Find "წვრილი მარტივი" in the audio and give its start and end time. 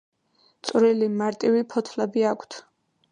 0.69-1.61